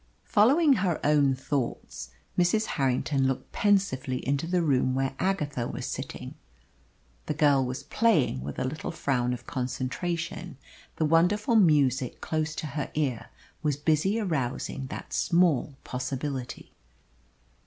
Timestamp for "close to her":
12.19-12.89